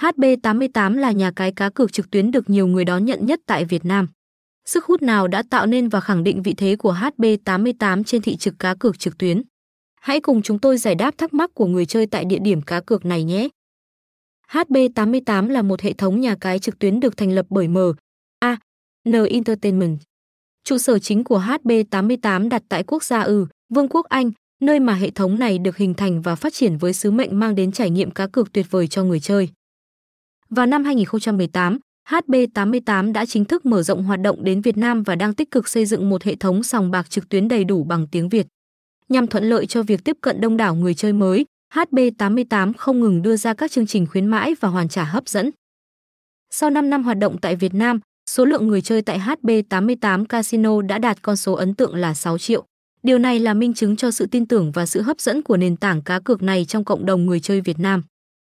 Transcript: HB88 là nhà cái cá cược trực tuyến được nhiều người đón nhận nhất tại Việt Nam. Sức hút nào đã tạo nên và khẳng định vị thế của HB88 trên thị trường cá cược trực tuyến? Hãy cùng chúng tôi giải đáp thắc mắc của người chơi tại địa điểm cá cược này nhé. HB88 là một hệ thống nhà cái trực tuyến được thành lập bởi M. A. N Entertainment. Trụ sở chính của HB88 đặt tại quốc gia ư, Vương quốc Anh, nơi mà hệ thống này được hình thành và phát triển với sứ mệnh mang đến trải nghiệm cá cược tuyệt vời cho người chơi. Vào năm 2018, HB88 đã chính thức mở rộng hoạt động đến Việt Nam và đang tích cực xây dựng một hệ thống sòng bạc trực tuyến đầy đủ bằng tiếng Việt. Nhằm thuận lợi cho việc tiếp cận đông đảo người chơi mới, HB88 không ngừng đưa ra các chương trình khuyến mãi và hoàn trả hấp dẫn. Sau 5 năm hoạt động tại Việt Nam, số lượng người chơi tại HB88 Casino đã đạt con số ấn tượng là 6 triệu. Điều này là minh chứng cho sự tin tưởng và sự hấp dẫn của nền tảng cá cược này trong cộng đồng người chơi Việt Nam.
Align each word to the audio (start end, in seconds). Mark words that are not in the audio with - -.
HB88 0.00 0.96
là 0.96 1.12
nhà 1.12 1.30
cái 1.36 1.52
cá 1.52 1.70
cược 1.70 1.92
trực 1.92 2.10
tuyến 2.10 2.30
được 2.30 2.50
nhiều 2.50 2.66
người 2.66 2.84
đón 2.84 3.04
nhận 3.04 3.26
nhất 3.26 3.40
tại 3.46 3.64
Việt 3.64 3.84
Nam. 3.84 4.08
Sức 4.64 4.84
hút 4.84 5.02
nào 5.02 5.28
đã 5.28 5.42
tạo 5.50 5.66
nên 5.66 5.88
và 5.88 6.00
khẳng 6.00 6.24
định 6.24 6.42
vị 6.42 6.54
thế 6.54 6.76
của 6.76 6.92
HB88 6.92 8.04
trên 8.04 8.22
thị 8.22 8.36
trường 8.36 8.56
cá 8.56 8.74
cược 8.74 8.98
trực 8.98 9.18
tuyến? 9.18 9.42
Hãy 10.00 10.20
cùng 10.20 10.42
chúng 10.42 10.58
tôi 10.58 10.78
giải 10.78 10.94
đáp 10.94 11.18
thắc 11.18 11.34
mắc 11.34 11.50
của 11.54 11.66
người 11.66 11.86
chơi 11.86 12.06
tại 12.06 12.24
địa 12.24 12.38
điểm 12.38 12.62
cá 12.62 12.80
cược 12.80 13.04
này 13.04 13.24
nhé. 13.24 13.48
HB88 14.50 15.48
là 15.48 15.62
một 15.62 15.80
hệ 15.80 15.92
thống 15.92 16.20
nhà 16.20 16.36
cái 16.40 16.58
trực 16.58 16.78
tuyến 16.78 17.00
được 17.00 17.16
thành 17.16 17.32
lập 17.32 17.46
bởi 17.50 17.68
M. 17.68 17.78
A. 18.38 18.58
N 19.08 19.12
Entertainment. 19.30 19.98
Trụ 20.64 20.78
sở 20.78 20.98
chính 20.98 21.24
của 21.24 21.38
HB88 21.40 22.48
đặt 22.48 22.62
tại 22.68 22.82
quốc 22.82 23.04
gia 23.04 23.20
ư, 23.20 23.46
Vương 23.74 23.88
quốc 23.88 24.06
Anh, 24.08 24.30
nơi 24.60 24.80
mà 24.80 24.94
hệ 24.94 25.10
thống 25.10 25.38
này 25.38 25.58
được 25.58 25.76
hình 25.76 25.94
thành 25.94 26.22
và 26.22 26.34
phát 26.34 26.54
triển 26.54 26.78
với 26.78 26.92
sứ 26.92 27.10
mệnh 27.10 27.38
mang 27.38 27.54
đến 27.54 27.72
trải 27.72 27.90
nghiệm 27.90 28.10
cá 28.10 28.26
cược 28.26 28.52
tuyệt 28.52 28.66
vời 28.70 28.88
cho 28.88 29.04
người 29.04 29.20
chơi. 29.20 29.48
Vào 30.50 30.66
năm 30.66 30.84
2018, 30.84 31.78
HB88 32.08 33.12
đã 33.12 33.26
chính 33.26 33.44
thức 33.44 33.66
mở 33.66 33.82
rộng 33.82 34.04
hoạt 34.04 34.20
động 34.20 34.44
đến 34.44 34.60
Việt 34.60 34.76
Nam 34.76 35.02
và 35.02 35.14
đang 35.14 35.34
tích 35.34 35.50
cực 35.50 35.68
xây 35.68 35.86
dựng 35.86 36.08
một 36.08 36.22
hệ 36.22 36.36
thống 36.36 36.62
sòng 36.62 36.90
bạc 36.90 37.10
trực 37.10 37.28
tuyến 37.28 37.48
đầy 37.48 37.64
đủ 37.64 37.84
bằng 37.84 38.06
tiếng 38.06 38.28
Việt. 38.28 38.46
Nhằm 39.08 39.26
thuận 39.26 39.44
lợi 39.44 39.66
cho 39.66 39.82
việc 39.82 40.04
tiếp 40.04 40.16
cận 40.20 40.40
đông 40.40 40.56
đảo 40.56 40.74
người 40.74 40.94
chơi 40.94 41.12
mới, 41.12 41.44
HB88 41.74 42.72
không 42.78 43.00
ngừng 43.00 43.22
đưa 43.22 43.36
ra 43.36 43.54
các 43.54 43.70
chương 43.70 43.86
trình 43.86 44.06
khuyến 44.06 44.26
mãi 44.26 44.54
và 44.60 44.68
hoàn 44.68 44.88
trả 44.88 45.04
hấp 45.04 45.28
dẫn. 45.28 45.50
Sau 46.50 46.70
5 46.70 46.90
năm 46.90 47.02
hoạt 47.02 47.18
động 47.18 47.38
tại 47.38 47.56
Việt 47.56 47.74
Nam, 47.74 48.00
số 48.30 48.44
lượng 48.44 48.68
người 48.68 48.80
chơi 48.80 49.02
tại 49.02 49.18
HB88 49.18 50.24
Casino 50.24 50.82
đã 50.82 50.98
đạt 50.98 51.22
con 51.22 51.36
số 51.36 51.52
ấn 51.52 51.74
tượng 51.74 51.94
là 51.94 52.14
6 52.14 52.38
triệu. 52.38 52.64
Điều 53.02 53.18
này 53.18 53.38
là 53.38 53.54
minh 53.54 53.74
chứng 53.74 53.96
cho 53.96 54.10
sự 54.10 54.26
tin 54.26 54.46
tưởng 54.46 54.72
và 54.72 54.86
sự 54.86 55.02
hấp 55.02 55.20
dẫn 55.20 55.42
của 55.42 55.56
nền 55.56 55.76
tảng 55.76 56.02
cá 56.02 56.20
cược 56.20 56.42
này 56.42 56.64
trong 56.64 56.84
cộng 56.84 57.06
đồng 57.06 57.26
người 57.26 57.40
chơi 57.40 57.60
Việt 57.60 57.78
Nam. 57.78 58.02